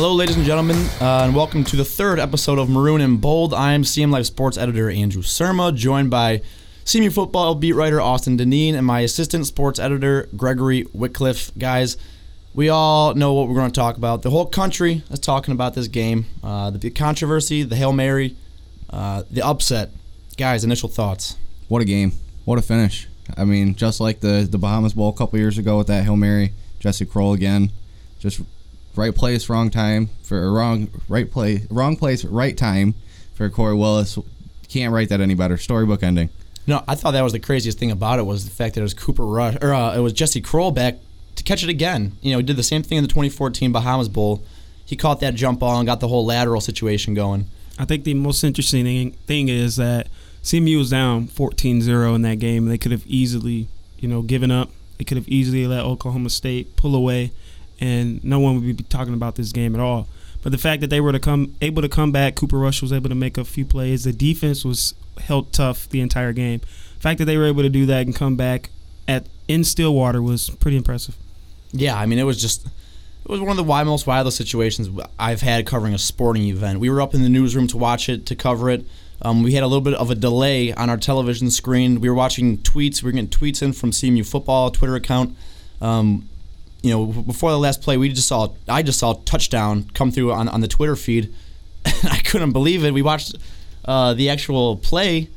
Hello, 0.00 0.14
ladies 0.14 0.36
and 0.36 0.46
gentlemen, 0.46 0.78
uh, 0.98 1.24
and 1.24 1.36
welcome 1.36 1.62
to 1.62 1.76
the 1.76 1.84
third 1.84 2.18
episode 2.18 2.58
of 2.58 2.70
Maroon 2.70 3.02
and 3.02 3.20
Bold. 3.20 3.52
I 3.52 3.74
am 3.74 3.82
CM 3.82 4.10
Live 4.10 4.24
Sports 4.24 4.56
editor 4.56 4.88
Andrew 4.88 5.20
Surma, 5.20 5.74
joined 5.74 6.08
by 6.08 6.40
senior 6.86 7.10
football 7.10 7.54
beat 7.54 7.74
writer 7.74 8.00
Austin 8.00 8.38
Deneen 8.38 8.72
and 8.72 8.86
my 8.86 9.00
assistant 9.00 9.44
sports 9.44 9.78
editor 9.78 10.26
Gregory 10.34 10.84
Whitcliffe. 10.84 11.50
Guys, 11.58 11.98
we 12.54 12.70
all 12.70 13.14
know 13.14 13.34
what 13.34 13.46
we're 13.46 13.54
going 13.56 13.70
to 13.70 13.78
talk 13.78 13.98
about. 13.98 14.22
The 14.22 14.30
whole 14.30 14.46
country 14.46 15.02
is 15.10 15.18
talking 15.18 15.52
about 15.52 15.74
this 15.74 15.86
game, 15.86 16.24
uh, 16.42 16.70
the 16.70 16.88
controversy, 16.88 17.62
the 17.62 17.76
hail 17.76 17.92
mary, 17.92 18.36
uh, 18.88 19.24
the 19.30 19.42
upset. 19.42 19.90
Guys, 20.38 20.64
initial 20.64 20.88
thoughts. 20.88 21.36
What 21.68 21.82
a 21.82 21.84
game! 21.84 22.12
What 22.46 22.58
a 22.58 22.62
finish! 22.62 23.06
I 23.36 23.44
mean, 23.44 23.74
just 23.74 24.00
like 24.00 24.20
the 24.20 24.48
the 24.50 24.56
Bahamas 24.56 24.94
Bowl 24.94 25.10
a 25.10 25.12
couple 25.12 25.38
years 25.38 25.58
ago 25.58 25.76
with 25.76 25.88
that 25.88 26.04
hail 26.04 26.16
mary, 26.16 26.54
Jesse 26.78 27.04
Kroll 27.04 27.34
again, 27.34 27.70
just 28.18 28.40
right 28.96 29.14
place, 29.14 29.48
wrong 29.48 29.70
time 29.70 30.10
for 30.22 30.42
a 30.42 30.50
wrong 30.50 30.88
right 31.08 31.30
place, 31.30 31.66
wrong 31.70 31.96
place, 31.96 32.24
right 32.24 32.56
time 32.56 32.94
for 33.34 33.48
Corey 33.48 33.74
Willis. 33.74 34.18
Can't 34.68 34.92
write 34.92 35.08
that 35.08 35.20
any 35.20 35.34
better. 35.34 35.56
Storybook 35.56 36.02
ending. 36.02 36.30
No, 36.66 36.84
I 36.86 36.94
thought 36.94 37.12
that 37.12 37.22
was 37.22 37.32
the 37.32 37.40
craziest 37.40 37.78
thing 37.78 37.90
about 37.90 38.18
it 38.18 38.22
was 38.22 38.44
the 38.44 38.50
fact 38.50 38.74
that 38.74 38.80
it 38.80 38.84
was 38.84 38.94
Cooper 38.94 39.24
Rush 39.24 39.56
or 39.60 39.74
uh, 39.74 39.96
it 39.96 40.00
was 40.00 40.12
Jesse 40.12 40.40
Kroll 40.40 40.70
back 40.70 40.96
to 41.36 41.42
catch 41.42 41.62
it 41.62 41.68
again. 41.68 42.12
You 42.20 42.32
know, 42.32 42.38
he 42.38 42.44
did 42.44 42.56
the 42.56 42.62
same 42.62 42.82
thing 42.82 42.98
in 42.98 43.04
the 43.04 43.08
2014 43.08 43.72
Bahamas 43.72 44.08
Bowl. 44.08 44.44
He 44.84 44.96
caught 44.96 45.20
that 45.20 45.34
jump 45.34 45.60
ball 45.60 45.78
and 45.78 45.86
got 45.86 46.00
the 46.00 46.08
whole 46.08 46.24
lateral 46.24 46.60
situation 46.60 47.14
going. 47.14 47.46
I 47.78 47.84
think 47.86 48.04
the 48.04 48.14
most 48.14 48.44
interesting 48.44 49.12
thing 49.12 49.48
is 49.48 49.76
that 49.76 50.08
CMU 50.42 50.78
was 50.78 50.90
down 50.90 51.28
14-0 51.28 52.14
in 52.14 52.22
that 52.22 52.38
game. 52.38 52.66
They 52.66 52.78
could 52.78 52.92
have 52.92 53.06
easily, 53.06 53.68
you 53.98 54.08
know, 54.08 54.22
given 54.22 54.50
up. 54.50 54.70
They 54.98 55.04
could 55.04 55.16
have 55.16 55.28
easily 55.28 55.66
let 55.66 55.84
Oklahoma 55.84 56.28
State 56.30 56.76
pull 56.76 56.94
away, 56.94 57.32
and 57.80 58.22
no 58.22 58.38
one 58.38 58.54
would 58.56 58.76
be 58.76 58.82
talking 58.84 59.14
about 59.14 59.36
this 59.36 59.52
game 59.52 59.74
at 59.74 59.80
all. 59.80 60.08
But 60.42 60.52
the 60.52 60.58
fact 60.58 60.80
that 60.80 60.88
they 60.88 61.00
were 61.00 61.12
to 61.12 61.18
come 61.18 61.54
able 61.60 61.82
to 61.82 61.88
come 61.88 62.12
back, 62.12 62.34
Cooper 62.34 62.58
Rush 62.58 62.80
was 62.80 62.92
able 62.92 63.08
to 63.08 63.14
make 63.14 63.36
a 63.36 63.44
few 63.44 63.64
plays. 63.64 64.04
The 64.04 64.12
defense 64.12 64.64
was 64.64 64.94
held 65.18 65.52
tough 65.52 65.88
the 65.88 66.00
entire 66.00 66.32
game. 66.32 66.60
The 66.60 67.02
fact 67.02 67.18
that 67.18 67.26
they 67.26 67.36
were 67.36 67.46
able 67.46 67.62
to 67.62 67.68
do 67.68 67.86
that 67.86 68.06
and 68.06 68.14
come 68.14 68.36
back 68.36 68.70
at 69.06 69.26
in 69.48 69.64
Stillwater 69.64 70.22
was 70.22 70.50
pretty 70.50 70.76
impressive. 70.76 71.16
Yeah, 71.72 71.96
I 71.96 72.06
mean 72.06 72.18
it 72.18 72.24
was 72.24 72.40
just 72.40 72.66
it 72.66 73.30
was 73.30 73.40
one 73.40 73.50
of 73.50 73.56
the 73.56 73.84
most 73.84 74.06
wildest 74.06 74.36
situations 74.36 74.88
I've 75.18 75.42
had 75.42 75.66
covering 75.66 75.94
a 75.94 75.98
sporting 75.98 76.44
event. 76.44 76.80
We 76.80 76.88
were 76.88 77.02
up 77.02 77.14
in 77.14 77.22
the 77.22 77.28
newsroom 77.28 77.66
to 77.68 77.76
watch 77.76 78.08
it, 78.08 78.26
to 78.26 78.36
cover 78.36 78.70
it. 78.70 78.84
Um, 79.22 79.42
we 79.42 79.52
had 79.52 79.62
a 79.62 79.66
little 79.66 79.82
bit 79.82 79.94
of 79.94 80.10
a 80.10 80.14
delay 80.14 80.72
on 80.72 80.88
our 80.88 80.96
television 80.96 81.50
screen. 81.50 82.00
We 82.00 82.08
were 82.08 82.14
watching 82.14 82.58
tweets. 82.58 83.02
We 83.02 83.08
were 83.08 83.12
getting 83.12 83.28
tweets 83.28 83.62
in 83.62 83.74
from 83.74 83.90
CMU 83.90 84.26
football 84.26 84.70
Twitter 84.70 84.94
account. 84.94 85.36
Um, 85.82 86.28
you 86.82 86.90
know, 86.90 87.06
before 87.06 87.50
the 87.50 87.58
last 87.58 87.82
play, 87.82 87.96
we 87.96 88.08
just 88.08 88.28
saw 88.28 88.48
I 88.68 88.82
just 88.82 88.98
saw 88.98 89.14
touchdown 89.14 89.90
come 89.94 90.10
through 90.10 90.32
on, 90.32 90.48
on 90.48 90.60
the 90.60 90.68
Twitter 90.68 90.96
feed. 90.96 91.32
I 91.84 92.20
couldn't 92.24 92.52
believe 92.52 92.84
it. 92.84 92.92
We 92.92 93.02
watched 93.02 93.36
uh, 93.84 94.14
the 94.14 94.30
actual 94.30 94.76
play, 94.76 95.28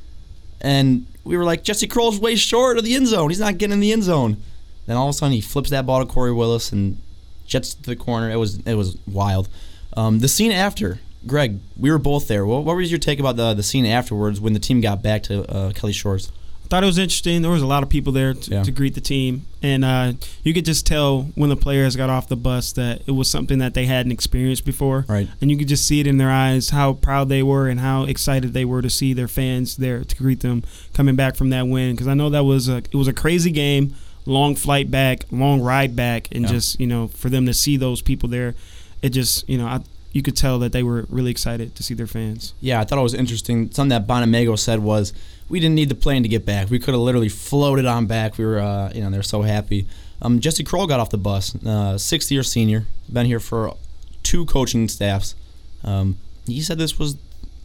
and 0.61 1.05
we 1.23 1.37
were 1.37 1.43
like, 1.43 1.63
Jesse 1.63 1.87
Kroll's 1.87 2.19
way 2.19 2.35
short 2.35 2.77
of 2.77 2.83
the 2.83 2.95
end 2.95 3.07
zone. 3.07 3.29
He's 3.29 3.39
not 3.39 3.57
getting 3.57 3.73
in 3.73 3.79
the 3.79 3.91
end 3.91 4.03
zone. 4.03 4.37
Then 4.85 4.97
all 4.97 5.07
of 5.07 5.15
a 5.15 5.17
sudden, 5.17 5.33
he 5.33 5.41
flips 5.41 5.69
that 5.69 5.85
ball 5.85 5.99
to 5.99 6.05
Corey 6.05 6.33
Willis 6.33 6.71
and 6.71 6.97
jets 7.45 7.73
to 7.73 7.89
the 7.89 7.95
corner. 7.95 8.29
It 8.29 8.37
was 8.37 8.59
it 8.65 8.75
was 8.75 8.97
wild. 9.07 9.49
Um, 9.95 10.19
the 10.19 10.27
scene 10.27 10.51
after, 10.51 10.99
Greg, 11.27 11.59
we 11.77 11.91
were 11.91 11.99
both 11.99 12.27
there. 12.27 12.45
What, 12.45 12.63
what 12.63 12.75
was 12.75 12.91
your 12.91 12.99
take 12.99 13.19
about 13.19 13.35
the 13.35 13.53
the 13.53 13.63
scene 13.63 13.85
afterwards 13.85 14.39
when 14.39 14.53
the 14.53 14.59
team 14.59 14.81
got 14.81 15.01
back 15.01 15.23
to 15.23 15.49
uh, 15.51 15.71
Kelly 15.71 15.93
Shorts? 15.93 16.31
Thought 16.73 16.81
it 16.81 16.87
was 16.87 16.97
interesting. 16.97 17.43
There 17.43 17.51
was 17.51 17.61
a 17.61 17.67
lot 17.67 17.83
of 17.83 17.89
people 17.89 18.11
there 18.13 18.33
to, 18.33 18.51
yeah. 18.51 18.63
to 18.63 18.71
greet 18.71 18.95
the 18.95 18.99
team, 18.99 19.43
and 19.61 19.85
uh, 19.85 20.13
you 20.41 20.55
could 20.55 20.65
just 20.65 20.87
tell 20.87 21.25
when 21.35 21.51
the 21.51 21.55
players 21.55 21.95
got 21.95 22.09
off 22.09 22.27
the 22.27 22.35
bus 22.35 22.71
that 22.71 23.03
it 23.05 23.11
was 23.11 23.29
something 23.29 23.59
that 23.59 23.75
they 23.75 23.85
hadn't 23.85 24.11
experienced 24.11 24.65
before. 24.65 25.05
Right. 25.07 25.27
And 25.39 25.51
you 25.51 25.57
could 25.59 25.67
just 25.67 25.87
see 25.87 25.99
it 25.99 26.07
in 26.07 26.17
their 26.17 26.31
eyes 26.31 26.71
how 26.71 26.93
proud 26.93 27.29
they 27.29 27.43
were 27.43 27.67
and 27.67 27.79
how 27.79 28.05
excited 28.05 28.53
they 28.53 28.65
were 28.65 28.81
to 28.81 28.89
see 28.89 29.13
their 29.13 29.27
fans 29.27 29.77
there 29.77 30.03
to 30.03 30.15
greet 30.15 30.39
them 30.39 30.63
coming 30.95 31.15
back 31.15 31.35
from 31.35 31.51
that 31.51 31.67
win. 31.67 31.91
Because 31.91 32.07
I 32.07 32.15
know 32.15 32.31
that 32.31 32.43
was 32.43 32.67
a 32.67 32.77
it 32.77 32.95
was 32.95 33.07
a 33.07 33.13
crazy 33.13 33.51
game, 33.51 33.93
long 34.25 34.55
flight 34.55 34.89
back, 34.89 35.25
long 35.29 35.61
ride 35.61 35.95
back, 35.95 36.27
and 36.31 36.41
yeah. 36.41 36.49
just 36.49 36.79
you 36.79 36.87
know 36.87 37.07
for 37.07 37.29
them 37.29 37.45
to 37.45 37.53
see 37.53 37.77
those 37.77 38.01
people 38.01 38.29
there, 38.29 38.55
it 39.03 39.09
just 39.09 39.47
you 39.47 39.59
know 39.59 39.67
I, 39.67 39.81
you 40.13 40.21
could 40.21 40.37
tell 40.37 40.59
that 40.59 40.71
they 40.71 40.83
were 40.83 41.05
really 41.09 41.31
excited 41.31 41.75
to 41.75 41.83
see 41.83 41.95
their 41.95 42.07
fans. 42.07 42.53
Yeah, 42.61 42.79
I 42.79 42.85
thought 42.85 42.99
it 42.99 43.01
was 43.01 43.15
interesting. 43.15 43.71
Something 43.71 43.89
that 43.89 44.07
Bonamego 44.07 44.57
said 44.57 44.79
was, 44.79 45.11
"We 45.49 45.59
didn't 45.59 45.75
need 45.75 45.89
the 45.89 45.95
plane 45.95 46.23
to 46.23 46.29
get 46.29 46.45
back. 46.45 46.69
We 46.69 46.79
could 46.79 46.93
have 46.93 47.01
literally 47.01 47.29
floated 47.29 47.85
on 47.85 48.05
back. 48.05 48.37
We 48.37 48.45
were, 48.45 48.59
uh, 48.59 48.91
you 48.93 49.01
know, 49.01 49.09
they're 49.09 49.23
so 49.23 49.41
happy." 49.41 49.87
Um, 50.21 50.39
Jesse 50.39 50.63
Kroll 50.63 50.87
got 50.87 50.99
off 50.99 51.09
the 51.09 51.17
bus, 51.17 51.55
uh, 51.65 51.97
sixth 51.97 52.31
year 52.31 52.43
senior, 52.43 52.85
been 53.11 53.25
here 53.25 53.41
for 53.41 53.75
two 54.21 54.45
coaching 54.45 54.87
staffs. 54.87 55.35
Um, 55.83 56.17
he 56.45 56.61
said 56.61 56.77
this 56.77 56.97
was 56.97 57.17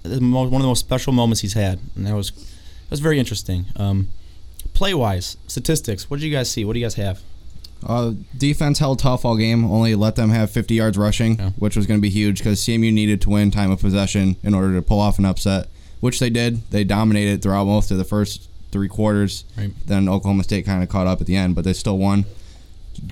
one 0.03 0.47
of 0.47 0.51
the 0.51 0.59
most 0.59 0.81
special 0.81 1.13
moments 1.13 1.43
he's 1.43 1.53
had, 1.53 1.79
and 1.95 2.07
that 2.07 2.15
was 2.15 2.31
that 2.31 2.91
was 2.91 3.01
very 3.01 3.19
interesting. 3.19 3.67
Um, 3.77 4.09
play 4.73 4.95
wise, 4.95 5.37
statistics. 5.47 6.09
What 6.09 6.19
did 6.19 6.27
you 6.27 6.33
guys 6.33 6.51
see? 6.51 6.65
What 6.65 6.73
do 6.73 6.79
you 6.79 6.85
guys 6.85 6.95
have? 6.95 7.21
Uh, 7.87 8.13
defense 8.37 8.79
held 8.79 8.99
tough 8.99 9.25
all 9.25 9.37
game. 9.37 9.65
Only 9.65 9.95
let 9.95 10.17
them 10.17 10.31
have 10.31 10.51
50 10.51 10.75
yards 10.75 10.99
rushing, 10.99 11.39
yeah. 11.39 11.51
which 11.51 11.77
was 11.77 11.87
going 11.87 11.99
to 11.99 12.03
be 12.03 12.11
huge 12.11 12.39
because 12.39 12.61
CMU 12.61 12.93
needed 12.93 13.21
to 13.23 13.31
win 13.31 13.51
time 13.51 13.71
of 13.71 13.81
possession 13.81 14.37
in 14.43 14.55
order 14.55 14.75
to 14.75 14.83
pull 14.83 15.01
off 15.01 15.19
an 15.19 15.25
upset, 15.25 15.69
which 16.01 16.19
they 16.19 16.31
did. 16.31 16.69
They 16.71 16.85
dominated 16.85 17.43
throughout 17.43 17.67
most 17.67 17.91
of 17.91 17.99
the 17.99 18.05
first 18.05 18.49
three 18.71 18.89
quarters. 18.89 19.45
Right. 19.57 19.71
Then 19.87 20.09
Oklahoma 20.09 20.45
State 20.45 20.67
kind 20.67 20.83
of 20.83 20.89
caught 20.89 21.07
up 21.07 21.21
at 21.21 21.27
the 21.27 21.37
end, 21.37 21.55
but 21.55 21.65
they 21.65 21.73
still 21.73 21.99
won. 21.99 22.25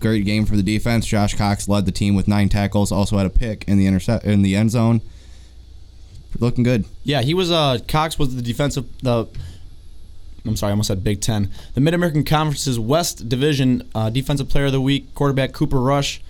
Great 0.01 0.25
game 0.25 0.47
for 0.47 0.57
the 0.57 0.65
defense. 0.65 1.07
Josh 1.07 1.37
Cox 1.37 1.69
led 1.69 1.87
the 1.87 1.93
team 1.93 2.17
with 2.17 2.27
nine 2.27 2.49
tackles. 2.49 2.91
Also 2.91 3.19
had 3.19 3.27
a 3.27 3.31
pick 3.31 3.65
in 3.69 3.79
the 3.79 3.87
intercept 3.87 4.25
in 4.25 4.43
the 4.43 4.57
end 4.57 4.73
zone. 4.73 5.01
Looking 6.41 6.65
good. 6.65 6.85
Yeah, 7.05 7.23
he 7.23 7.35
was. 7.35 7.51
Uh, 7.51 7.79
Cox 7.87 8.19
was 8.19 8.35
the 8.35 8.43
defensive 8.43 8.85
the 9.01 9.27
I'm 10.47 10.57
sorry, 10.57 10.71
I 10.71 10.73
almost 10.73 10.89
said 10.89 11.03
Big 11.05 11.21
Ten. 11.21 11.51
The 11.75 11.81
Mid 11.81 11.95
American 11.95 12.25
Conference's 12.25 12.79
West 12.79 13.29
Division 13.29 13.89
uh, 13.95 14.11
Defensive 14.11 14.49
Player 14.49 14.67
of 14.67 14.73
the 14.73 14.81
Week, 14.81 15.15
quarterback 15.15 15.53
Cooper 15.53 15.81
Rush. 15.81 16.21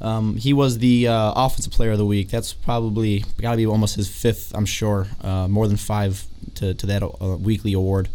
Um, 0.00 0.36
he 0.36 0.52
was 0.52 0.78
the 0.78 1.08
uh, 1.08 1.32
Offensive 1.34 1.72
Player 1.72 1.92
of 1.92 1.98
the 1.98 2.06
Week. 2.06 2.28
That's 2.28 2.52
probably 2.52 3.24
got 3.40 3.52
to 3.52 3.56
be 3.56 3.66
almost 3.66 3.96
his 3.96 4.08
fifth, 4.08 4.52
I'm 4.54 4.66
sure. 4.66 5.06
Uh, 5.22 5.48
more 5.48 5.66
than 5.68 5.76
five 5.76 6.24
to, 6.56 6.74
to 6.74 6.86
that 6.86 7.02
uh, 7.02 7.36
weekly 7.36 7.72
award. 7.72 8.08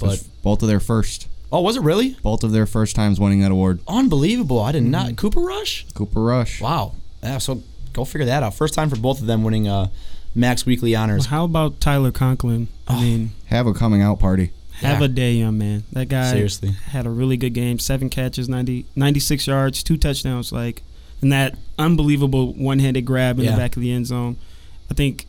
But 0.00 0.24
both 0.42 0.62
of 0.62 0.68
their 0.68 0.80
first. 0.80 1.28
Oh, 1.50 1.60
was 1.60 1.76
it 1.76 1.82
really? 1.82 2.16
Both 2.22 2.44
of 2.44 2.52
their 2.52 2.66
first 2.66 2.94
times 2.94 3.18
winning 3.18 3.40
that 3.40 3.50
award. 3.50 3.80
Unbelievable! 3.88 4.60
I 4.60 4.72
did 4.72 4.84
not. 4.84 5.06
Mm-hmm. 5.06 5.14
Cooper 5.16 5.40
Rush. 5.40 5.86
Cooper 5.94 6.22
Rush. 6.22 6.60
Wow. 6.60 6.94
Yeah. 7.22 7.38
So 7.38 7.62
go 7.92 8.04
figure 8.04 8.26
that 8.26 8.42
out. 8.42 8.54
First 8.54 8.74
time 8.74 8.90
for 8.90 8.96
both 8.96 9.20
of 9.20 9.26
them 9.26 9.42
winning 9.42 9.66
uh, 9.66 9.88
MAC's 10.34 10.66
Weekly 10.66 10.94
honors. 10.94 11.24
Well, 11.24 11.30
how 11.30 11.44
about 11.44 11.80
Tyler 11.80 12.12
Conklin? 12.12 12.68
I 12.86 12.96
oh. 12.96 13.00
mean, 13.00 13.30
have 13.46 13.66
a 13.66 13.74
coming 13.74 14.02
out 14.02 14.20
party. 14.20 14.52
Have 14.80 15.00
yeah. 15.00 15.06
a 15.06 15.08
day, 15.08 15.32
young 15.32 15.58
man. 15.58 15.84
That 15.92 16.08
guy 16.08 16.30
seriously 16.30 16.70
had 16.70 17.06
a 17.06 17.10
really 17.10 17.36
good 17.36 17.54
game. 17.54 17.78
Seven 17.78 18.08
catches, 18.08 18.48
90, 18.48 18.86
96 18.94 19.46
yards, 19.46 19.82
two 19.82 19.96
touchdowns. 19.96 20.52
Like, 20.52 20.82
and 21.20 21.32
that 21.32 21.58
unbelievable 21.78 22.52
one-handed 22.52 23.04
grab 23.04 23.38
in 23.38 23.44
yeah. 23.44 23.52
the 23.52 23.56
back 23.56 23.76
of 23.76 23.82
the 23.82 23.92
end 23.92 24.06
zone. 24.06 24.36
I 24.90 24.94
think 24.94 25.26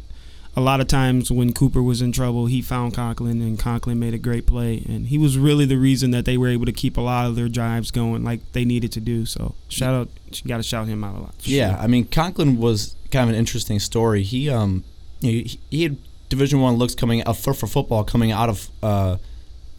a 0.55 0.61
lot 0.61 0.81
of 0.81 0.87
times 0.87 1.31
when 1.31 1.53
Cooper 1.53 1.81
was 1.81 2.01
in 2.01 2.11
trouble, 2.11 2.45
he 2.45 2.61
found 2.61 2.93
Conklin, 2.93 3.41
and 3.41 3.57
Conklin 3.57 3.99
made 3.99 4.13
a 4.13 4.17
great 4.17 4.45
play. 4.45 4.83
And 4.87 5.07
he 5.07 5.17
was 5.17 5.37
really 5.37 5.65
the 5.65 5.77
reason 5.77 6.11
that 6.11 6.25
they 6.25 6.37
were 6.37 6.47
able 6.47 6.65
to 6.65 6.71
keep 6.71 6.97
a 6.97 7.01
lot 7.01 7.27
of 7.27 7.35
their 7.35 7.49
drives 7.49 7.91
going 7.91 8.23
like 8.23 8.51
they 8.51 8.65
needed 8.65 8.91
to 8.93 8.99
do. 8.99 9.25
So 9.25 9.55
shout 9.67 9.93
out, 9.93 10.09
you 10.31 10.47
got 10.47 10.57
to 10.57 10.63
shout 10.63 10.87
him 10.87 11.03
out 11.03 11.15
a 11.15 11.19
lot. 11.19 11.35
Yeah, 11.43 11.75
sure. 11.75 11.83
I 11.83 11.87
mean 11.87 12.05
Conklin 12.05 12.57
was 12.57 12.95
kind 13.11 13.29
of 13.29 13.33
an 13.33 13.39
interesting 13.39 13.79
story. 13.79 14.23
He 14.23 14.49
um, 14.49 14.83
he, 15.21 15.59
he 15.69 15.83
had 15.83 15.97
Division 16.29 16.61
One 16.61 16.75
looks 16.75 16.95
coming 16.95 17.23
uh, 17.25 17.33
for 17.33 17.53
for 17.53 17.67
football 17.67 18.03
coming 18.03 18.31
out 18.31 18.49
of 18.49 18.69
uh, 18.83 19.17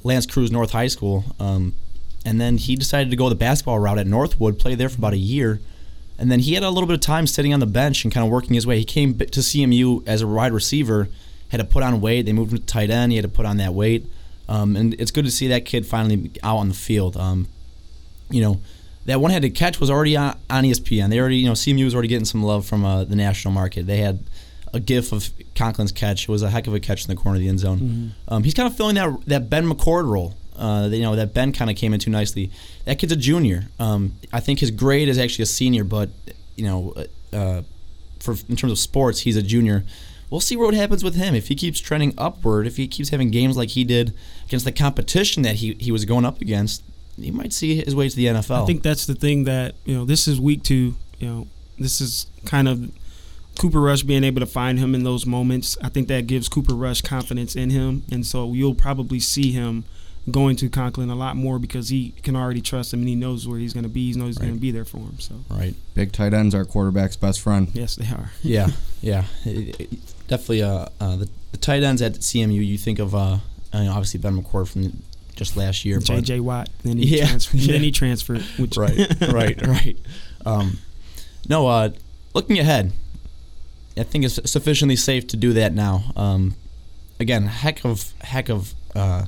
L'Anse 0.03 0.27
Creuse 0.27 0.51
North 0.51 0.73
High 0.73 0.89
School. 0.89 1.25
Um, 1.39 1.75
and 2.25 2.41
then 2.41 2.59
he 2.59 2.77
decided 2.77 3.11
to 3.11 3.17
go 3.17 3.29
the 3.29 3.35
basketball 3.35 3.79
route 3.79 3.99
at 3.99 4.07
Northwood, 4.07 4.59
play 4.59 4.75
there 4.75 4.89
for 4.89 4.99
about 4.99 5.15
a 5.15 5.19
year. 5.19 5.61
And 6.19 6.31
then 6.31 6.41
he 6.41 6.53
had 6.55 6.63
a 6.63 6.71
little 6.71 6.87
bit 6.87 6.95
of 6.95 7.01
time 7.01 7.27
sitting 7.27 7.55
on 7.55 7.61
the 7.61 7.67
bench 7.67 8.05
and 8.05 8.13
kind 8.13 8.25
of 8.25 8.31
working 8.31 8.55
his 8.55 8.67
way. 8.67 8.79
He 8.79 8.85
came 8.85 9.17
to 9.17 9.41
CMU 9.41 10.07
as 10.07 10.21
a 10.21 10.27
wide 10.27 10.53
receiver, 10.53 11.09
had 11.49 11.59
to 11.59 11.65
put 11.65 11.83
on 11.83 12.01
weight. 12.01 12.27
They 12.27 12.33
moved 12.33 12.53
him 12.53 12.59
to 12.59 12.65
tight 12.65 12.91
end. 12.91 13.13
He 13.13 13.17
had 13.17 13.25
to 13.25 13.31
put 13.31 13.47
on 13.47 13.57
that 13.57 13.73
weight. 13.73 14.07
Um, 14.47 14.77
and 14.77 14.95
it's 14.95 15.11
good 15.11 15.25
to 15.25 15.31
see 15.31 15.49
that 15.49 15.65
kid 15.65 15.87
finally 15.87 16.31
out 16.43 16.59
on 16.59 16.69
the 16.69 16.75
field. 16.75 17.17
Um, 17.17 17.49
you 18.29 18.43
know, 18.43 18.61
that 19.07 19.21
one-handed 19.21 19.55
catch 19.55 19.81
was 19.81 19.91
already 19.91 20.17
on, 20.17 20.37
on, 20.51 20.65
ESPN. 20.65 21.09
They 21.09 21.19
already, 21.19 21.37
you 21.37 21.47
know, 21.47 21.53
CMU 21.53 21.85
was 21.85 21.95
already 21.95 22.09
getting 22.09 22.27
some 22.27 22.43
love 22.43 22.67
from 22.67 22.85
uh, 22.85 23.05
the 23.05 23.17
national 23.17 23.55
market. 23.55 23.87
They 23.87 23.99
had 23.99 24.21
a 24.73 24.81
gif 24.81 25.13
of 25.13 25.31
Conklin's 25.55 25.93
catch. 25.93 26.25
It 26.25 26.29
was 26.29 26.43
a 26.43 26.51
heck 26.51 26.67
of 26.67 26.75
a 26.75 26.81
catch 26.81 27.03
in 27.03 27.09
the 27.09 27.21
corner 27.21 27.37
of 27.37 27.43
the 27.43 27.49
end 27.49 27.61
zone. 27.61 27.79
Mm-hmm. 27.79 28.35
Um, 28.35 28.45
he's 28.45 28.55
kind 28.55 28.67
of 28.67 28.77
filling 28.77 28.95
that 28.97 29.27
that 29.27 29.51
Ben 29.51 29.69
McCord 29.69 30.09
role. 30.09 30.37
Uh, 30.57 30.89
you 30.93 31.03
know 31.03 31.17
that 31.17 31.33
Ben 31.33 31.53
kind 31.53 31.71
of 31.71 31.77
came 31.77 31.95
into 31.95 32.11
nicely. 32.11 32.51
That 32.85 32.99
kid's 32.99 33.13
a 33.13 33.17
junior. 33.17 33.69
Um, 33.79 34.17
I 34.33 34.41
think 34.41 34.61
his 34.61 34.71
grade 34.71 35.09
is 35.09 35.19
actually 35.19 35.45
a 35.45 35.47
senior, 35.47 35.85
but 35.85 36.11
you 36.57 36.65
know, 36.65 36.95
uh, 37.33 37.63
for 38.19 38.35
in 38.49 38.57
terms 38.57 38.73
of 38.73 38.79
sports, 38.79 39.21
he's 39.21 39.37
a 39.37 39.43
junior. 39.43 39.85
We'll 40.29 40.41
see 40.41 40.57
what 40.57 40.75
happens 40.75 41.03
with 41.03 41.17
him 41.17 41.35
if 41.35 41.49
he 41.49 41.57
keeps 41.57 41.81
trending 41.81 42.15
upward. 42.17 42.67
If 42.67 42.77
he 42.77 42.87
keeps 42.87 43.09
having 43.09 43.31
games 43.31 43.57
like 43.57 43.71
he 43.71 43.83
did 43.83 44.15
against 44.47 44.65
the 44.65 44.71
competition 44.71 45.43
that 45.43 45.57
he, 45.57 45.75
he 45.81 45.91
was 45.91 46.05
going 46.05 46.25
up 46.25 46.41
against, 46.41 46.85
he 47.17 47.33
might 47.33 47.53
see 47.53 47.83
his 47.83 47.97
way 47.97 48.09
to 48.09 48.15
the 48.15 48.27
NFL. 48.27 48.63
I 48.63 48.67
think 48.67 48.85
that's 48.85 49.07
the 49.07 49.17
thing 49.17 49.45
that 49.45 49.75
you 49.85 49.97
know. 49.97 50.05
This 50.05 50.29
is 50.29 50.41
week 50.41 50.63
two. 50.63 50.95
You 51.19 51.29
know, 51.29 51.47
this 51.79 52.01
is 52.01 52.27
kind 52.45 52.69
of 52.69 52.93
Cooper 53.61 53.81
Rush 53.83 54.03
being 54.05 54.25
able 54.25 54.41
to 54.41 54.47
find 54.47 54.79
him 54.79 54.95
in 54.95 55.05
those 55.05 55.27
moments, 55.27 55.77
I 55.83 55.91
think 55.91 56.09
that 56.09 56.27
gives 56.27 56.49
Cooper 56.49 56.73
Rush 56.73 57.03
confidence 57.03 57.55
in 57.55 57.69
him, 57.69 58.05
and 58.11 58.25
so 58.25 58.55
you'll 58.55 58.75
probably 58.75 59.21
see 59.21 59.53
him 59.53 59.85
going 60.31 60.57
to 60.57 60.71
Conklin 60.71 61.11
a 61.11 61.15
lot 61.15 61.37
more 61.37 61.59
because 61.59 61.91
he 61.91 62.15
can 62.23 62.37
already 62.37 62.63
trust 62.63 62.95
him 62.95 63.01
and 63.01 63.09
he 63.11 63.15
knows 63.15 63.47
where 63.47 63.59
he's 63.59 63.75
going 63.75 63.83
to 63.83 63.91
be. 63.91 64.13
He 64.13 64.19
knows 64.19 64.29
he's 64.29 64.39
right. 64.39 64.47
going 64.47 64.55
to 64.55 64.61
be 64.61 64.71
there 64.71 64.87
for 64.87 64.97
him. 64.97 65.19
So 65.19 65.35
right, 65.51 65.75
big 65.95 66.11
tight 66.11 66.33
ends 66.33 66.55
are 66.55 66.65
quarterback's 66.65 67.17
best 67.17 67.43
friend. 67.43 67.69
Yes, 67.75 67.97
they 67.97 68.07
are. 68.07 68.31
yeah, 68.43 68.69
yeah, 69.03 69.25
it, 69.45 69.79
it, 69.79 69.91
definitely. 70.27 70.63
Uh, 70.63 70.87
uh, 70.99 71.17
the, 71.17 71.29
the 71.53 71.59
tight 71.59 71.83
ends 71.83 72.01
at 72.01 72.15
CMU, 72.15 72.65
you 72.65 72.79
think 72.79 72.99
of 72.99 73.15
uh, 73.15 73.41
I 73.75 73.81
mean, 73.81 73.89
obviously 73.89 74.21
Ben 74.21 74.43
McCord 74.43 74.69
from 74.69 75.03
just 75.37 75.55
last 75.55 75.85
year, 75.85 75.99
J.J. 75.99 76.41
Watt. 76.41 76.71
Then 76.83 76.97
he 76.97 77.19
yeah, 77.19 77.27
transferred. 77.27 77.61
Yeah. 77.61 77.73
Then 77.73 77.83
he 77.83 77.93
transferred. 77.93 78.43
Which 78.59 78.79
right, 78.79 78.99
right, 79.31 79.67
right. 79.67 79.99
Um, 80.47 80.79
no, 81.47 81.67
uh, 81.67 81.91
looking 82.33 82.59
ahead, 82.59 82.93
I 83.97 84.03
think 84.05 84.25
it's 84.25 84.51
sufficiently 84.51 84.97
safe 84.97 85.27
to 85.29 85.37
do 85.37 85.53
that 85.55 85.75
now. 85.75 86.13
Um, 86.17 86.55
again, 87.19 87.47
heck 87.47 87.85
of 87.85 88.13
heck 88.21 88.49
of 88.49 88.75
uh, 88.95 89.27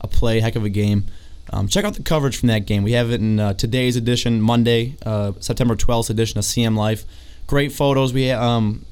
a 0.00 0.08
play, 0.08 0.40
heck 0.40 0.56
of 0.56 0.64
a 0.64 0.68
game. 0.68 1.06
Um, 1.50 1.68
check 1.68 1.84
out 1.84 1.94
the 1.94 2.02
coverage 2.02 2.36
from 2.38 2.48
that 2.48 2.66
game. 2.66 2.82
We 2.82 2.92
have 2.92 3.10
it 3.10 3.20
in 3.20 3.40
uh, 3.40 3.54
today's 3.54 3.96
edition, 3.96 4.40
Monday, 4.40 4.96
uh, 5.06 5.32
September 5.40 5.76
12th 5.76 6.10
edition 6.10 6.38
of 6.38 6.44
CM 6.44 6.76
Life. 6.76 7.04
Great 7.46 7.72
photos. 7.72 8.12
We 8.12 8.30
um, 8.30 8.84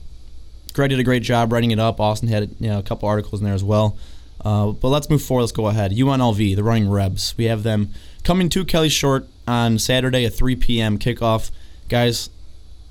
Greg 0.72 0.90
did 0.90 1.00
a 1.00 1.04
great 1.04 1.22
job 1.22 1.52
writing 1.52 1.70
it 1.70 1.78
up. 1.78 2.00
Austin 2.00 2.28
had 2.28 2.54
you 2.60 2.68
know, 2.68 2.78
a 2.78 2.82
couple 2.82 3.08
articles 3.08 3.40
in 3.40 3.44
there 3.44 3.54
as 3.54 3.64
well. 3.64 3.96
Uh, 4.44 4.72
but 4.72 4.88
let's 4.88 5.10
move 5.10 5.22
forward. 5.22 5.42
Let's 5.42 5.52
go 5.52 5.66
ahead. 5.66 5.90
UNLV, 5.92 6.54
the 6.54 6.62
running 6.62 6.88
Rebs. 6.88 7.34
We 7.36 7.46
have 7.46 7.62
them 7.62 7.90
coming 8.24 8.48
to 8.50 8.64
Kelly 8.64 8.90
Short 8.90 9.26
on 9.48 9.78
Saturday 9.78 10.24
at 10.24 10.34
3 10.34 10.56
p.m. 10.56 10.98
kickoff. 10.98 11.50
Guys, 11.88 12.30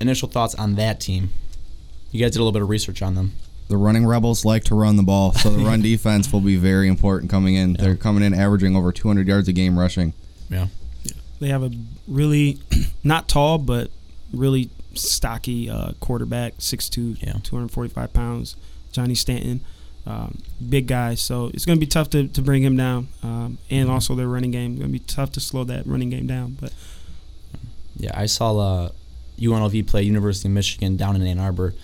initial 0.00 0.28
thoughts 0.28 0.54
on 0.56 0.74
that 0.74 1.00
team? 1.00 1.30
You 2.16 2.24
guys 2.24 2.30
did 2.30 2.38
a 2.38 2.42
little 2.44 2.52
bit 2.52 2.62
of 2.62 2.70
research 2.70 3.02
on 3.02 3.14
them. 3.14 3.32
The 3.68 3.76
running 3.76 4.06
rebels 4.06 4.42
like 4.46 4.64
to 4.64 4.74
run 4.74 4.96
the 4.96 5.02
ball, 5.02 5.34
so 5.34 5.50
the 5.50 5.62
run 5.62 5.82
defense 5.82 6.32
will 6.32 6.40
be 6.40 6.56
very 6.56 6.88
important 6.88 7.30
coming 7.30 7.56
in. 7.56 7.74
Yeah. 7.74 7.82
They're 7.82 7.96
coming 7.96 8.22
in 8.22 8.32
averaging 8.32 8.74
over 8.74 8.90
200 8.90 9.28
yards 9.28 9.48
a 9.48 9.52
game 9.52 9.78
rushing. 9.78 10.14
Yeah. 10.48 10.68
yeah. 11.04 11.12
They 11.40 11.48
have 11.48 11.62
a 11.62 11.70
really 12.08 12.58
not 13.04 13.28
tall 13.28 13.58
but 13.58 13.90
really 14.32 14.70
stocky 14.94 15.68
uh, 15.68 15.92
quarterback, 16.00 16.56
6'2", 16.56 17.22
yeah. 17.22 17.34
245 17.42 18.14
pounds, 18.14 18.56
Johnny 18.92 19.14
Stanton. 19.14 19.60
Um, 20.06 20.38
big 20.66 20.86
guy, 20.86 21.16
so 21.16 21.50
it's 21.52 21.66
going 21.66 21.78
to 21.78 21.80
be 21.80 21.86
tough 21.86 22.08
to, 22.10 22.28
to 22.28 22.40
bring 22.40 22.62
him 22.62 22.78
down. 22.78 23.08
Um, 23.22 23.58
and 23.68 23.88
mm-hmm. 23.88 23.90
also 23.90 24.14
their 24.14 24.28
running 24.28 24.52
game 24.52 24.76
going 24.76 24.88
to 24.88 24.92
be 24.92 25.00
tough 25.00 25.32
to 25.32 25.40
slow 25.40 25.64
that 25.64 25.86
running 25.86 26.08
game 26.08 26.26
down. 26.26 26.56
But 26.58 26.72
yeah, 27.94 28.12
I 28.14 28.24
saw 28.24 28.56
uh, 28.56 28.88
UNLV 29.38 29.86
play 29.86 30.02
University 30.04 30.48
of 30.48 30.54
Michigan 30.54 30.96
down 30.96 31.14
in 31.14 31.26
Ann 31.26 31.38
Arbor 31.38 31.74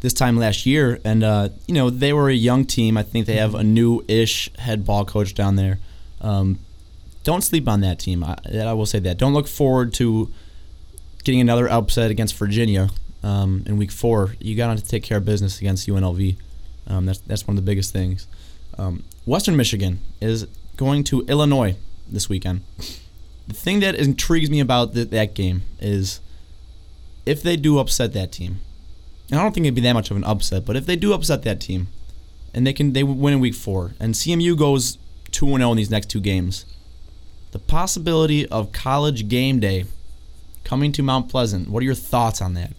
this 0.00 0.12
time 0.12 0.36
last 0.36 0.66
year, 0.66 1.00
and 1.04 1.24
uh, 1.24 1.48
you 1.66 1.74
know 1.74 1.90
they 1.90 2.12
were 2.12 2.28
a 2.28 2.34
young 2.34 2.64
team. 2.64 2.96
I 2.96 3.02
think 3.02 3.26
they 3.26 3.36
have 3.36 3.54
a 3.54 3.64
new-ish 3.64 4.50
head 4.58 4.84
ball 4.84 5.04
coach 5.04 5.34
down 5.34 5.56
there. 5.56 5.78
Um, 6.20 6.58
don't 7.24 7.42
sleep 7.42 7.68
on 7.68 7.80
that 7.80 7.98
team. 7.98 8.24
I, 8.24 8.36
I, 8.54 8.72
will 8.72 8.86
say 8.86 8.98
that. 9.00 9.18
Don't 9.18 9.34
look 9.34 9.48
forward 9.48 9.92
to 9.94 10.32
getting 11.24 11.40
another 11.40 11.68
upset 11.68 12.10
against 12.10 12.34
Virginia 12.36 12.90
um, 13.22 13.64
in 13.66 13.76
Week 13.76 13.90
Four. 13.90 14.34
You 14.40 14.56
got 14.56 14.76
to 14.76 14.84
take 14.84 15.02
care 15.02 15.18
of 15.18 15.24
business 15.24 15.60
against 15.60 15.88
UNLV. 15.88 16.36
Um, 16.86 17.06
that's 17.06 17.18
that's 17.20 17.46
one 17.46 17.56
of 17.58 17.64
the 17.64 17.70
biggest 17.70 17.92
things. 17.92 18.26
Um, 18.78 19.04
Western 19.26 19.56
Michigan 19.56 20.00
is 20.20 20.46
going 20.76 21.04
to 21.04 21.22
Illinois 21.22 21.76
this 22.08 22.28
weekend. 22.28 22.62
The 23.48 23.54
thing 23.54 23.80
that 23.80 23.94
intrigues 23.94 24.50
me 24.50 24.60
about 24.60 24.94
the, 24.94 25.04
that 25.06 25.34
game 25.34 25.62
is 25.80 26.20
if 27.26 27.42
they 27.42 27.56
do 27.56 27.78
upset 27.78 28.12
that 28.12 28.32
team, 28.32 28.60
and 29.30 29.38
I 29.38 29.42
don't 29.42 29.52
think 29.52 29.66
it'd 29.66 29.74
be 29.74 29.80
that 29.82 29.92
much 29.92 30.10
of 30.10 30.16
an 30.16 30.24
upset, 30.24 30.64
but 30.64 30.76
if 30.76 30.86
they 30.86 30.96
do 30.96 31.12
upset 31.12 31.42
that 31.42 31.60
team, 31.60 31.88
and 32.54 32.66
they 32.66 32.72
can 32.72 32.92
they 32.92 33.02
win 33.02 33.34
in 33.34 33.40
week 33.40 33.54
four, 33.54 33.92
and 34.00 34.14
CMU 34.14 34.56
goes 34.56 34.98
two 35.30 35.46
and 35.46 35.58
zero 35.58 35.68
oh 35.68 35.72
in 35.72 35.76
these 35.76 35.90
next 35.90 36.06
two 36.06 36.20
games, 36.20 36.64
the 37.52 37.58
possibility 37.58 38.46
of 38.46 38.72
college 38.72 39.28
game 39.28 39.60
day 39.60 39.84
coming 40.64 40.92
to 40.92 41.02
Mount 41.02 41.28
Pleasant. 41.28 41.68
What 41.68 41.82
are 41.82 41.86
your 41.86 41.94
thoughts 41.94 42.40
on 42.40 42.54
that? 42.54 42.72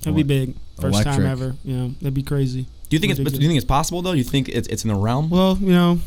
That'd 0.00 0.16
be 0.16 0.22
big. 0.22 0.54
First 0.80 0.94
Electric. 0.94 1.16
time 1.16 1.26
ever. 1.26 1.56
Yeah, 1.64 1.88
that'd 2.00 2.14
be 2.14 2.22
crazy. 2.22 2.66
Do 2.88 2.96
you 2.96 3.00
think 3.00 3.10
Ridiculous. 3.12 3.32
it's 3.32 3.38
do 3.38 3.42
you 3.42 3.48
think 3.48 3.56
it's 3.58 3.66
possible 3.66 4.02
though? 4.02 4.12
You 4.12 4.24
think 4.24 4.48
it's 4.48 4.68
it's 4.68 4.84
in 4.84 4.88
the 4.88 4.94
realm? 4.94 5.30
Well, 5.30 5.56
you 5.58 5.72
know, 5.72 5.98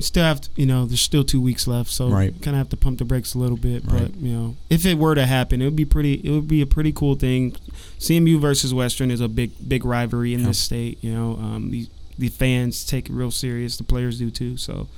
still 0.00 0.24
have 0.24 0.40
to, 0.42 0.50
you 0.56 0.66
know, 0.66 0.86
there's 0.86 1.00
still 1.00 1.24
two 1.24 1.40
weeks 1.40 1.66
left, 1.66 1.90
so 1.90 2.08
right. 2.08 2.32
kind 2.42 2.54
of 2.54 2.58
have 2.58 2.68
to 2.70 2.76
pump 2.76 2.98
the 2.98 3.04
brakes 3.04 3.34
a 3.34 3.38
little 3.38 3.56
bit. 3.56 3.84
Right. 3.84 4.02
But 4.02 4.16
you 4.16 4.32
know, 4.32 4.56
if 4.70 4.86
it 4.86 4.98
were 4.98 5.14
to 5.14 5.26
happen, 5.26 5.60
it 5.60 5.64
would 5.64 5.76
be 5.76 5.84
pretty. 5.84 6.14
It 6.14 6.30
would 6.30 6.48
be 6.48 6.62
a 6.62 6.66
pretty 6.66 6.92
cool 6.92 7.14
thing. 7.14 7.52
CMU 7.98 8.40
versus 8.40 8.72
Western 8.72 9.10
is 9.10 9.20
a 9.20 9.28
big, 9.28 9.52
big 9.66 9.84
rivalry 9.84 10.34
in 10.34 10.40
yep. 10.40 10.48
this 10.48 10.58
state. 10.58 11.02
You 11.02 11.12
know, 11.12 11.32
um, 11.34 11.70
the 11.70 11.88
the 12.18 12.28
fans 12.28 12.84
take 12.84 13.08
it 13.08 13.12
real 13.12 13.30
serious. 13.30 13.76
The 13.76 13.84
players 13.84 14.18
do 14.18 14.30
too. 14.30 14.56
So 14.56 14.88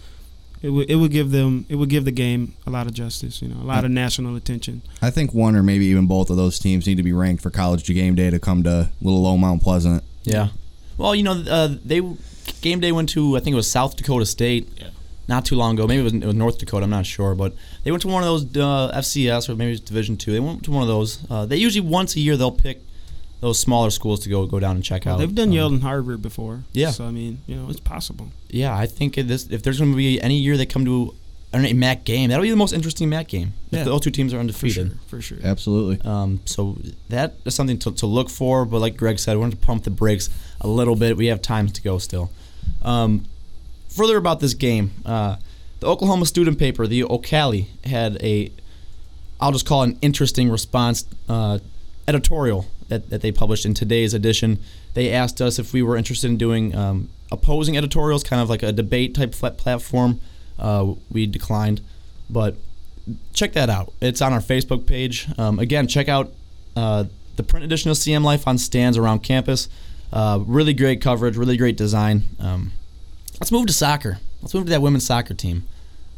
it 0.62 0.70
would 0.70 0.90
it 0.90 0.96
would 0.96 1.10
give 1.10 1.30
them 1.30 1.66
it 1.68 1.76
would 1.76 1.88
give 1.88 2.04
the 2.04 2.12
game 2.12 2.54
a 2.66 2.70
lot 2.70 2.86
of 2.86 2.92
justice. 2.92 3.40
You 3.40 3.48
know, 3.48 3.60
a 3.62 3.64
lot 3.64 3.84
of 3.84 3.90
national 3.90 4.36
attention. 4.36 4.82
I 5.00 5.10
think 5.10 5.32
one 5.32 5.56
or 5.56 5.62
maybe 5.62 5.86
even 5.86 6.06
both 6.06 6.30
of 6.30 6.36
those 6.36 6.58
teams 6.58 6.86
need 6.86 6.96
to 6.96 7.02
be 7.02 7.12
ranked 7.12 7.42
for 7.42 7.50
college 7.50 7.86
game 7.86 8.14
day 8.14 8.30
to 8.30 8.38
come 8.38 8.62
to 8.64 8.90
Little 9.00 9.26
old 9.26 9.40
Mount 9.40 9.62
Pleasant. 9.62 10.04
Yeah. 10.24 10.48
Well, 10.98 11.14
you 11.14 11.22
know, 11.22 11.42
uh, 11.48 11.76
they 11.82 12.02
game 12.60 12.80
day 12.80 12.92
went 12.92 13.08
to 13.10 13.36
I 13.36 13.40
think 13.40 13.54
it 13.54 13.56
was 13.56 13.70
South 13.70 13.96
Dakota 13.96 14.26
State. 14.26 14.68
Yeah. 14.76 14.88
Not 15.28 15.44
too 15.44 15.54
long 15.54 15.74
ago, 15.74 15.86
maybe 15.86 16.00
it 16.00 16.04
was, 16.04 16.14
it 16.14 16.24
was, 16.24 16.34
North 16.34 16.58
Dakota. 16.58 16.82
I'm 16.82 16.90
not 16.90 17.06
sure, 17.06 17.36
but 17.36 17.54
they 17.84 17.92
went 17.92 18.02
to 18.02 18.08
one 18.08 18.24
of 18.24 18.28
those 18.28 18.44
uh, 18.56 18.92
FCS 18.98 19.48
or 19.48 19.54
maybe 19.54 19.72
it's 19.72 19.80
Division 19.80 20.16
two. 20.16 20.32
They 20.32 20.40
went 20.40 20.64
to 20.64 20.72
one 20.72 20.82
of 20.82 20.88
those. 20.88 21.24
Uh, 21.30 21.46
they 21.46 21.56
usually 21.56 21.86
once 21.86 22.16
a 22.16 22.20
year 22.20 22.36
they'll 22.36 22.50
pick 22.50 22.80
those 23.40 23.58
smaller 23.58 23.90
schools 23.90 24.20
to 24.20 24.28
go 24.28 24.46
go 24.46 24.58
down 24.58 24.76
and 24.76 24.84
check 24.84 25.04
well, 25.04 25.14
out. 25.14 25.18
They've 25.18 25.34
done 25.34 25.48
um, 25.48 25.54
Yale 25.54 25.66
and 25.68 25.82
Harvard 25.82 26.20
before. 26.20 26.64
Yeah. 26.72 26.90
So 26.90 27.04
I 27.06 27.10
mean, 27.10 27.42
you 27.46 27.56
know, 27.56 27.70
it's 27.70 27.80
possible. 27.80 28.28
Yeah, 28.48 28.76
I 28.76 28.86
think 28.86 29.14
this 29.14 29.48
if 29.50 29.62
there's 29.62 29.78
going 29.78 29.92
to 29.92 29.96
be 29.96 30.20
any 30.20 30.36
year 30.36 30.56
they 30.56 30.66
come 30.66 30.84
to 30.84 31.14
a 31.52 31.72
MAC 31.74 32.04
game, 32.04 32.30
that'll 32.30 32.42
be 32.42 32.50
the 32.50 32.56
most 32.56 32.72
interesting 32.72 33.08
MAC 33.08 33.28
game. 33.28 33.52
Yeah. 33.70 33.80
If 33.80 33.86
those 33.86 34.00
two 34.02 34.10
teams 34.10 34.32
are 34.32 34.38
undefeated. 34.38 34.92
For 35.08 35.20
sure. 35.20 35.38
For 35.38 35.42
sure. 35.42 35.50
Absolutely. 35.50 36.00
Um, 36.08 36.40
so 36.44 36.78
that 37.08 37.34
is 37.44 37.54
something 37.54 37.78
to, 37.80 37.92
to 37.92 38.06
look 38.06 38.30
for. 38.30 38.64
But 38.64 38.80
like 38.80 38.96
Greg 38.96 39.18
said, 39.18 39.36
we're 39.36 39.42
going 39.42 39.52
to 39.52 39.56
pump 39.56 39.84
the 39.84 39.90
brakes 39.90 40.30
a 40.60 40.68
little 40.68 40.96
bit. 40.96 41.16
We 41.16 41.26
have 41.26 41.42
time 41.42 41.68
to 41.68 41.82
go 41.82 41.98
still. 41.98 42.30
Um, 42.82 43.24
further 43.88 44.16
about 44.16 44.40
this 44.40 44.54
game, 44.54 44.92
uh, 45.04 45.36
the 45.80 45.86
Oklahoma 45.86 46.26
student 46.26 46.58
paper, 46.58 46.86
the 46.86 47.04
O'Colly, 47.04 47.68
had 47.84 48.22
a, 48.22 48.52
I'll 49.40 49.52
just 49.52 49.66
call 49.66 49.82
it 49.82 49.90
an 49.90 49.98
interesting 50.02 50.50
response 50.50 51.04
uh, 51.28 51.58
editorial 52.06 52.66
that, 52.88 53.10
that 53.10 53.22
they 53.22 53.32
published 53.32 53.64
in 53.64 53.74
today's 53.74 54.14
edition. 54.14 54.58
They 54.94 55.12
asked 55.12 55.40
us 55.40 55.58
if 55.58 55.72
we 55.72 55.82
were 55.82 55.96
interested 55.96 56.30
in 56.30 56.36
doing 56.36 56.74
um, 56.74 57.08
opposing 57.32 57.76
editorials, 57.76 58.22
kind 58.22 58.42
of 58.42 58.50
like 58.50 58.62
a 58.62 58.72
debate 58.72 59.14
type 59.14 59.32
platform. 59.32 60.20
Uh, 60.58 60.94
we 61.10 61.26
declined, 61.26 61.80
but 62.28 62.56
check 63.32 63.52
that 63.54 63.70
out. 63.70 63.92
It's 64.00 64.20
on 64.20 64.32
our 64.32 64.40
Facebook 64.40 64.86
page. 64.86 65.26
Um, 65.38 65.58
again, 65.58 65.86
check 65.86 66.08
out 66.08 66.32
uh, 66.76 67.04
the 67.36 67.42
print 67.42 67.64
edition 67.64 67.90
of 67.90 67.96
CM 67.96 68.22
Life 68.22 68.46
on 68.46 68.58
stands 68.58 68.98
around 68.98 69.20
campus. 69.20 69.68
Uh, 70.12 70.40
really 70.46 70.74
great 70.74 71.00
coverage, 71.00 71.36
really 71.36 71.56
great 71.56 71.76
design. 71.76 72.22
Um, 72.38 72.72
let's 73.40 73.52
move 73.52 73.66
to 73.66 73.72
soccer. 73.72 74.18
Let's 74.42 74.54
move 74.54 74.64
to 74.64 74.70
that 74.70 74.82
women's 74.82 75.06
soccer 75.06 75.34
team. 75.34 75.64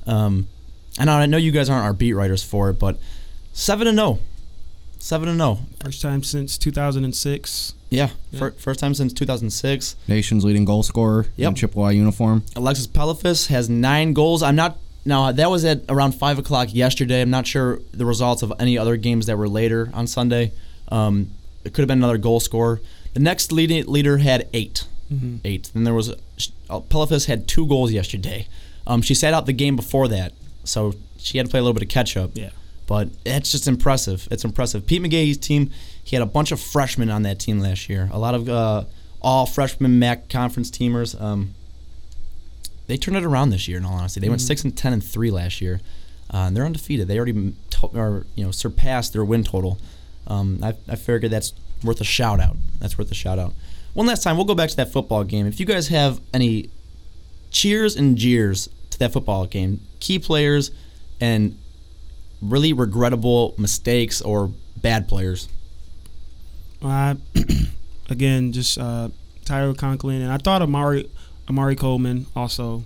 Um, 0.07 0.49
I 0.99 1.05
know 1.05 1.13
I 1.13 1.27
know 1.27 1.37
you 1.37 1.53
guys 1.53 1.71
aren't 1.71 1.85
our 1.85 1.93
beat 1.93 2.13
writers 2.13 2.43
for 2.43 2.71
it, 2.71 2.75
but 2.75 2.97
seven 3.53 3.87
and 3.87 3.99
zero, 3.99 4.09
oh. 4.09 4.19
seven 4.99 5.29
and 5.29 5.39
zero. 5.39 5.59
Oh. 5.61 5.67
First 5.85 6.03
time 6.03 6.23
since 6.23 6.59
2006. 6.59 7.75
Yeah, 7.91 8.11
yeah. 8.31 8.39
Fir- 8.39 8.51
first 8.53 8.81
time 8.81 8.95
since 8.95 9.13
2006. 9.13 9.97
Nation's 10.09 10.45
leading 10.45 10.65
goal 10.65 10.83
scorer 10.83 11.27
yep. 11.37 11.51
in 11.51 11.55
Chippewa 11.55 11.89
uniform. 11.89 12.45
Alexis 12.57 12.87
Pelifas 12.87 13.49
has 13.49 13.69
nine 13.69 14.13
goals. 14.13 14.43
I'm 14.43 14.57
not 14.57 14.79
now 15.05 15.33
that 15.33 15.51
was 15.51 15.65
at 15.65 15.83
around 15.89 16.13
five 16.13 16.39
o'clock 16.39 16.75
yesterday. 16.75 17.21
I'm 17.21 17.31
not 17.31 17.47
sure 17.47 17.81
the 17.93 18.07
results 18.07 18.43
of 18.43 18.53
any 18.59 18.79
other 18.79 18.97
games 18.97 19.27
that 19.27 19.37
were 19.37 19.49
later 19.49 19.91
on 19.93 20.07
Sunday. 20.07 20.53
Um, 20.89 21.31
it 21.65 21.73
could 21.73 21.83
have 21.83 21.89
been 21.89 21.99
another 21.99 22.19
goal 22.19 22.41
scorer. 22.41 22.81
The 23.15 23.21
next 23.21 23.53
lead- 23.53 23.87
leader 23.87 24.19
had 24.19 24.49
8 24.53 24.85
mm-hmm. 25.13 25.37
Eight. 25.45 25.71
Then 25.75 25.85
there 25.85 25.95
was 25.95 26.11
uh, 26.11 26.81
Pelifas 26.81 27.27
had 27.27 27.47
two 27.47 27.67
goals 27.67 27.93
yesterday. 27.93 28.47
Um, 28.87 29.03
she 29.03 29.15
sat 29.15 29.35
out 29.35 29.47
the 29.47 29.53
game 29.53 29.77
before 29.77 30.09
that, 30.09 30.33
so 30.65 30.95
she 31.19 31.39
had 31.39 31.47
to 31.47 31.51
play 31.51 31.61
a 31.61 31.63
little 31.63 31.75
bit 31.75 31.83
of 31.83 31.89
catch 31.89 32.17
up. 32.17 32.31
Yeah. 32.35 32.51
But 32.87 33.11
it's 33.25 33.53
just 33.53 33.69
impressive. 33.69 34.27
It's 34.31 34.45
impressive. 34.45 34.87
Pete 34.87 35.03
McGahey's 35.03 35.39
team, 35.39 35.71
he 36.03 36.17
had 36.17 36.23
a 36.23 36.27
bunch 36.27 36.51
of 36.51 36.61
freshmen 36.61 37.11
on 37.11 37.23
that 37.23 37.39
team 37.39 37.61
last 37.61 37.89
year. 37.89 38.09
A 38.13 38.19
lot 38.19 38.35
of 38.35 38.49
uh, 38.49 38.85
all 39.21 39.47
freshman 39.47 39.99
MAC 39.99 40.29
conference 40.29 40.71
teamers. 40.71 41.19
Um, 41.21 41.55
they 42.89 42.97
turned 42.97 43.17
it 43.17 43.25
around 43.25 43.51
this 43.51 43.69
year. 43.69 43.79
In 43.79 43.85
all 43.85 43.95
honesty, 43.95 44.21
they 44.21 44.27
mm-hmm. 44.27 44.33
went 44.33 44.41
six 44.41 44.65
and 44.65 44.77
ten 44.77 44.93
and 44.93 45.03
three 45.03 45.31
last 45.31 45.61
year, 45.61 45.81
uh, 46.35 46.39
and 46.39 46.57
they're 46.57 46.67
undefeated. 46.67 47.07
They 47.07 47.17
already 47.17 47.55
to- 47.71 47.87
or 47.87 48.27
you 48.35 48.45
know 48.45 48.51
surpassed 48.51 49.13
their 49.13 49.25
win 49.25 49.45
total. 49.45 49.79
Um, 50.27 50.59
I, 50.63 50.75
I 50.89 50.97
figured 50.97 51.31
that's 51.31 51.53
worth 51.85 52.01
a 52.01 52.05
shout 52.05 52.41
out. 52.41 52.57
That's 52.79 52.99
worth 52.99 53.11
a 53.11 53.15
shout 53.15 53.39
out. 53.39 53.53
One 53.95 54.07
last 54.07 54.23
time, 54.23 54.37
we'll 54.37 54.47
go 54.47 54.55
back 54.55 54.71
to 54.71 54.77
that 54.77 54.93
football 54.93 55.25
game. 55.25 55.47
If 55.47 55.61
you 55.61 55.67
guys 55.67 55.89
have 55.89 56.21
any 56.33 56.71
cheers 57.51 57.97
and 57.97 58.17
jeers 58.17 58.69
to 58.91 58.99
that 59.01 59.13
football 59.13 59.47
game, 59.47 59.81
key 60.01 60.19
players 60.19 60.71
and 61.21 61.59
really 62.41 62.73
regrettable 62.73 63.55
mistakes 63.59 64.21
or 64.21 64.51
bad 64.81 65.09
players. 65.09 65.49
Uh, 66.83 67.15
again, 68.11 68.53
just 68.53 68.79
uh, 68.79 69.09
Tyler 69.45 69.75
Conklin, 69.75 70.23
and 70.23 70.33
I 70.33 70.39
thought 70.39 70.63
Amari 70.63 71.09
Amari 71.49 71.77
Coleman 71.77 72.27
also. 72.35 72.85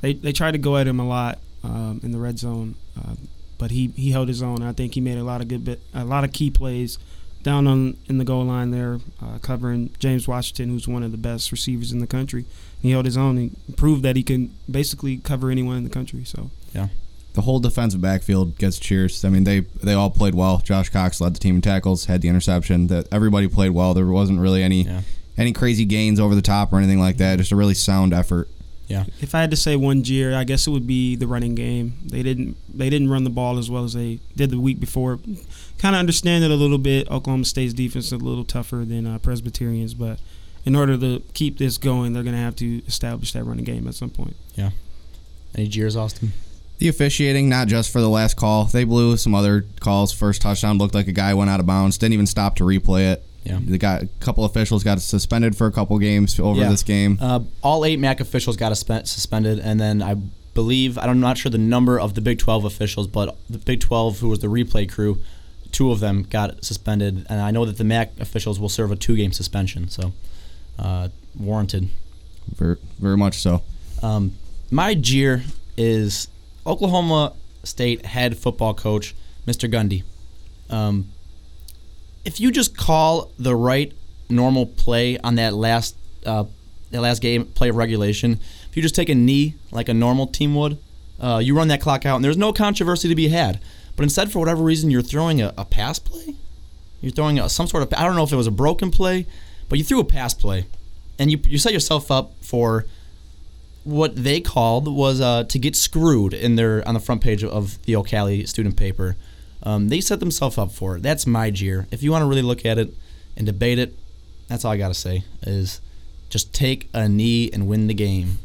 They 0.00 0.14
they 0.14 0.32
tried 0.32 0.52
to 0.52 0.58
go 0.58 0.76
at 0.76 0.86
him 0.86 1.00
a 1.00 1.06
lot 1.06 1.38
um, 1.64 2.00
in 2.02 2.12
the 2.12 2.18
red 2.18 2.38
zone, 2.38 2.74
uh, 2.98 3.14
but 3.56 3.70
he, 3.70 3.88
he 3.88 4.10
held 4.10 4.28
his 4.28 4.42
own. 4.42 4.62
I 4.62 4.72
think 4.72 4.94
he 4.94 5.00
made 5.00 5.16
a 5.16 5.24
lot 5.24 5.40
of 5.40 5.48
good 5.48 5.80
a 5.94 6.04
lot 6.04 6.24
of 6.24 6.32
key 6.32 6.50
plays 6.50 6.98
down 7.42 7.66
on 7.66 7.96
in 8.08 8.18
the 8.18 8.24
goal 8.24 8.44
line 8.44 8.70
there, 8.70 9.00
uh, 9.22 9.38
covering 9.38 9.90
James 9.98 10.28
Washington, 10.28 10.70
who's 10.70 10.86
one 10.86 11.02
of 11.02 11.12
the 11.12 11.18
best 11.18 11.52
receivers 11.52 11.92
in 11.92 11.98
the 11.98 12.06
country. 12.06 12.44
He 12.80 12.90
held 12.90 13.04
his 13.04 13.16
own 13.16 13.38
and 13.38 13.76
proved 13.76 14.02
that 14.02 14.16
he 14.16 14.22
can 14.22 14.54
basically 14.70 15.18
cover 15.18 15.50
anyone 15.50 15.76
in 15.76 15.84
the 15.84 15.90
country. 15.90 16.24
So 16.24 16.50
yeah. 16.74 16.88
The 17.34 17.42
whole 17.42 17.60
defensive 17.60 18.02
backfield 18.02 18.58
gets 18.58 18.78
cheers. 18.78 19.24
I 19.24 19.30
mean, 19.30 19.44
they 19.44 19.60
they 19.60 19.94
all 19.94 20.10
played 20.10 20.34
well. 20.34 20.58
Josh 20.58 20.90
Cox 20.90 21.20
led 21.20 21.34
the 21.34 21.38
team 21.38 21.56
in 21.56 21.62
tackles, 21.62 22.04
had 22.04 22.20
the 22.20 22.28
interception. 22.28 22.88
That 22.88 23.08
everybody 23.10 23.48
played 23.48 23.70
well. 23.70 23.94
There 23.94 24.06
wasn't 24.06 24.40
really 24.40 24.62
any 24.62 24.82
yeah. 24.82 25.00
any 25.38 25.52
crazy 25.52 25.86
gains 25.86 26.20
over 26.20 26.34
the 26.34 26.42
top 26.42 26.72
or 26.72 26.76
anything 26.76 27.00
like 27.00 27.16
that. 27.16 27.38
Just 27.38 27.52
a 27.52 27.56
really 27.56 27.74
sound 27.74 28.12
effort. 28.12 28.48
Yeah. 28.92 29.04
If 29.22 29.34
I 29.34 29.40
had 29.40 29.50
to 29.52 29.56
say 29.56 29.74
one 29.74 30.02
jeer, 30.02 30.34
I 30.34 30.44
guess 30.44 30.66
it 30.66 30.70
would 30.70 30.86
be 30.86 31.16
the 31.16 31.26
running 31.26 31.54
game. 31.54 31.94
They 32.04 32.22
didn't 32.22 32.56
they 32.76 32.90
didn't 32.90 33.08
run 33.08 33.24
the 33.24 33.30
ball 33.30 33.56
as 33.56 33.70
well 33.70 33.84
as 33.84 33.94
they 33.94 34.20
did 34.36 34.50
the 34.50 34.60
week 34.60 34.80
before. 34.80 35.18
Kind 35.78 35.96
of 35.96 35.98
understand 35.98 36.44
it 36.44 36.50
a 36.50 36.54
little 36.54 36.76
bit. 36.76 37.10
Oklahoma 37.10 37.46
State's 37.46 37.72
defense 37.72 38.06
is 38.06 38.12
a 38.12 38.18
little 38.18 38.44
tougher 38.44 38.84
than 38.84 39.06
uh, 39.06 39.18
Presbyterians, 39.18 39.94
but 39.94 40.20
in 40.66 40.76
order 40.76 40.98
to 40.98 41.22
keep 41.32 41.56
this 41.56 41.78
going, 41.78 42.12
they're 42.12 42.22
going 42.22 42.34
to 42.34 42.40
have 42.40 42.54
to 42.56 42.82
establish 42.86 43.32
that 43.32 43.44
running 43.44 43.64
game 43.64 43.88
at 43.88 43.94
some 43.94 44.10
point. 44.10 44.36
Yeah. 44.56 44.70
Any 45.54 45.68
jeers, 45.68 45.96
Austin? 45.96 46.32
The 46.78 46.88
officiating, 46.88 47.48
not 47.48 47.68
just 47.68 47.90
for 47.90 48.00
the 48.00 48.08
last 48.10 48.36
call. 48.36 48.66
They 48.66 48.84
blew 48.84 49.16
some 49.16 49.34
other 49.34 49.64
calls. 49.80 50.12
First 50.12 50.42
touchdown 50.42 50.76
looked 50.76 50.94
like 50.94 51.08
a 51.08 51.12
guy 51.12 51.32
went 51.32 51.48
out 51.48 51.60
of 51.60 51.66
bounds. 51.66 51.96
Didn't 51.96 52.12
even 52.12 52.26
stop 52.26 52.56
to 52.56 52.64
replay 52.64 53.12
it. 53.12 53.24
Yeah, 53.44 53.58
they 53.60 53.78
got 53.78 54.02
a 54.02 54.06
couple 54.20 54.44
officials 54.44 54.84
got 54.84 55.00
suspended 55.00 55.56
for 55.56 55.66
a 55.66 55.72
couple 55.72 55.98
games 55.98 56.38
over 56.38 56.60
yeah. 56.60 56.68
this 56.68 56.82
game. 56.82 57.18
Uh, 57.20 57.40
all 57.62 57.84
eight 57.84 57.98
MAC 57.98 58.20
officials 58.20 58.56
got 58.56 58.76
suspended, 58.76 59.58
and 59.58 59.80
then 59.80 60.00
I 60.00 60.14
believe 60.54 60.96
I'm 60.98 61.20
not 61.20 61.38
sure 61.38 61.50
the 61.50 61.58
number 61.58 61.98
of 61.98 62.14
the 62.14 62.20
Big 62.20 62.38
12 62.38 62.64
officials, 62.64 63.06
but 63.06 63.36
the 63.50 63.58
Big 63.58 63.80
12, 63.80 64.20
who 64.20 64.28
was 64.28 64.38
the 64.38 64.46
replay 64.46 64.88
crew, 64.88 65.18
two 65.72 65.90
of 65.90 66.00
them 66.00 66.22
got 66.22 66.64
suspended, 66.64 67.26
and 67.28 67.40
I 67.40 67.50
know 67.50 67.64
that 67.64 67.78
the 67.78 67.84
MAC 67.84 68.12
officials 68.20 68.60
will 68.60 68.68
serve 68.68 68.92
a 68.92 68.96
two-game 68.96 69.32
suspension, 69.32 69.88
so 69.88 70.12
uh, 70.78 71.08
warranted. 71.38 71.88
Very, 72.54 72.76
very 72.98 73.16
much 73.16 73.40
so. 73.40 73.62
Um, 74.02 74.34
my 74.70 74.94
jeer 74.94 75.42
is 75.76 76.28
Oklahoma 76.66 77.34
State 77.64 78.04
head 78.06 78.36
football 78.36 78.74
coach 78.74 79.14
Mr. 79.46 79.70
Gundy. 79.70 80.02
Um, 80.70 81.10
if 82.24 82.40
you 82.40 82.50
just 82.50 82.76
call 82.76 83.32
the 83.38 83.54
right 83.54 83.92
normal 84.28 84.66
play 84.66 85.18
on 85.18 85.34
that 85.36 85.52
last 85.52 85.96
uh, 86.24 86.44
that 86.90 87.00
last 87.00 87.20
game 87.22 87.46
play 87.46 87.68
of 87.68 87.76
regulation, 87.76 88.38
if 88.68 88.76
you 88.76 88.82
just 88.82 88.94
take 88.94 89.08
a 89.08 89.14
knee 89.14 89.54
like 89.70 89.88
a 89.88 89.94
normal 89.94 90.26
team 90.26 90.54
would, 90.54 90.78
uh, 91.20 91.40
you 91.42 91.56
run 91.56 91.68
that 91.68 91.80
clock 91.80 92.04
out, 92.06 92.16
and 92.16 92.24
there's 92.24 92.36
no 92.36 92.52
controversy 92.52 93.08
to 93.08 93.14
be 93.14 93.28
had. 93.28 93.60
But 93.96 94.04
instead, 94.04 94.30
for 94.32 94.38
whatever 94.38 94.62
reason, 94.62 94.90
you're 94.90 95.02
throwing 95.02 95.40
a, 95.40 95.52
a 95.56 95.64
pass 95.64 95.98
play. 95.98 96.36
You're 97.00 97.12
throwing 97.12 97.38
a, 97.38 97.48
some 97.48 97.66
sort 97.66 97.82
of 97.82 97.92
I 97.98 98.04
don't 98.04 98.16
know 98.16 98.24
if 98.24 98.32
it 98.32 98.36
was 98.36 98.46
a 98.46 98.52
broken 98.52 98.90
play, 98.90 99.26
but 99.68 99.78
you 99.78 99.84
threw 99.84 100.00
a 100.00 100.04
pass 100.04 100.34
play, 100.34 100.66
and 101.18 101.30
you 101.30 101.40
you 101.46 101.58
set 101.58 101.72
yourself 101.72 102.10
up 102.10 102.32
for 102.40 102.86
what 103.84 104.14
they 104.14 104.40
called 104.40 104.86
was 104.86 105.20
uh, 105.20 105.44
to 105.44 105.58
get 105.58 105.74
screwed 105.74 106.32
in 106.32 106.54
their 106.56 106.86
on 106.86 106.94
the 106.94 107.00
front 107.00 107.20
page 107.20 107.42
of 107.42 107.82
the 107.82 107.96
O'Colly 107.96 108.46
student 108.46 108.76
paper. 108.76 109.16
Um, 109.62 109.88
they 109.88 110.00
set 110.00 110.20
themselves 110.20 110.58
up 110.58 110.72
for 110.72 110.96
it. 110.96 111.02
That's 111.02 111.26
my 111.26 111.50
jeer. 111.50 111.86
If 111.90 112.02
you 112.02 112.10
want 112.10 112.22
to 112.22 112.26
really 112.26 112.42
look 112.42 112.66
at 112.66 112.78
it 112.78 112.94
and 113.36 113.46
debate 113.46 113.78
it, 113.78 113.96
that's 114.48 114.64
all 114.64 114.72
I 114.72 114.76
got 114.76 114.88
to 114.88 114.94
say 114.94 115.24
is 115.42 115.80
just 116.28 116.52
take 116.54 116.88
a 116.92 117.08
knee 117.08 117.50
and 117.52 117.68
win 117.68 117.86
the 117.86 117.94
game. 117.94 118.38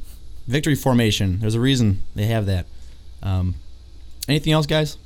Victory 0.47 0.75
formation. 0.75 1.39
There's 1.39 1.55
a 1.55 1.59
reason 1.59 2.03
they 2.15 2.25
have 2.25 2.45
that. 2.45 2.65
Um, 3.23 3.55
anything 4.27 4.53
else, 4.53 4.65
guys? 4.65 4.97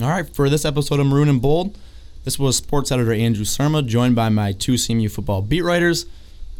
All 0.00 0.08
right, 0.08 0.28
for 0.34 0.48
this 0.48 0.64
episode 0.64 1.00
of 1.00 1.06
Maroon 1.06 1.28
and 1.28 1.40
Bold, 1.40 1.78
this 2.24 2.38
was 2.38 2.56
sports 2.56 2.90
editor 2.90 3.12
Andrew 3.12 3.44
Surma, 3.44 3.86
joined 3.86 4.16
by 4.16 4.28
my 4.28 4.52
two 4.52 4.74
CMU 4.74 5.10
football 5.10 5.42
beat 5.42 5.62
writers. 5.62 6.06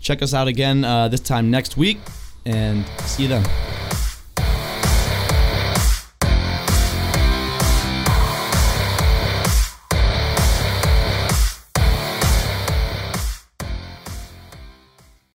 Check 0.00 0.22
us 0.22 0.34
out 0.34 0.48
again 0.48 0.84
uh, 0.84 1.08
this 1.08 1.20
time 1.20 1.50
next 1.50 1.76
week, 1.76 1.98
and 2.44 2.84
see 3.00 3.24
you 3.24 3.28
then. 3.28 3.71